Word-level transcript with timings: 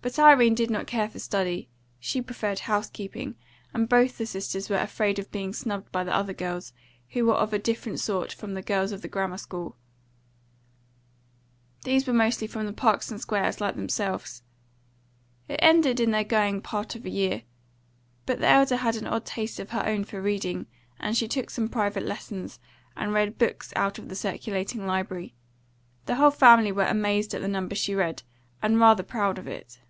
But 0.00 0.18
Irene 0.18 0.54
did 0.54 0.70
not 0.70 0.86
care 0.86 1.06
for 1.10 1.18
study; 1.18 1.68
she 2.00 2.22
preferred 2.22 2.60
house 2.60 2.88
keeping, 2.88 3.34
and 3.74 3.86
both 3.90 4.16
the 4.16 4.24
sisters 4.24 4.70
were 4.70 4.78
afraid 4.78 5.18
of 5.18 5.30
being 5.30 5.52
snubbed 5.52 5.92
by 5.92 6.02
the 6.02 6.14
other 6.14 6.32
girls, 6.32 6.72
who 7.10 7.26
were 7.26 7.34
of 7.34 7.52
a 7.52 7.58
different 7.58 8.00
sort 8.00 8.32
from 8.32 8.54
the 8.54 8.62
girls 8.62 8.90
of 8.90 9.02
the 9.02 9.08
grammar 9.08 9.36
school; 9.36 9.76
these 11.84 12.06
were 12.06 12.14
mostly 12.14 12.46
from 12.46 12.64
the 12.64 12.72
parks 12.72 13.10
and 13.10 13.20
squares, 13.20 13.60
like 13.60 13.76
themselves. 13.76 14.42
It 15.46 15.60
ended 15.60 16.00
in 16.00 16.10
their 16.10 16.24
going 16.24 16.62
part 16.62 16.94
of 16.94 17.04
a 17.04 17.10
year. 17.10 17.42
But 18.24 18.38
the 18.40 18.48
elder 18.48 18.76
had 18.76 18.96
an 18.96 19.06
odd 19.06 19.26
taste 19.26 19.60
of 19.60 19.70
her 19.70 19.84
own 19.84 20.04
for 20.04 20.22
reading, 20.22 20.68
and 20.98 21.18
she 21.18 21.28
took 21.28 21.50
some 21.50 21.68
private 21.68 22.04
lessons, 22.06 22.58
and 22.96 23.12
read 23.12 23.36
books 23.36 23.74
out 23.76 23.98
of 23.98 24.08
the 24.08 24.16
circulating 24.16 24.86
library; 24.86 25.34
the 26.06 26.14
whole 26.14 26.30
family 26.30 26.72
were 26.72 26.86
amazed 26.86 27.34
at 27.34 27.42
the 27.42 27.46
number 27.48 27.74
she 27.74 27.94
read, 27.94 28.22
and 28.62 28.80
rather 28.80 29.02
proud 29.02 29.36
of 29.36 29.46
it. 29.46 29.80